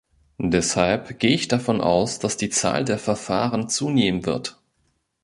[0.39, 4.59] Deshalb gehe ich davon aus, dass die Zahl der Verfahren zunehmen wird.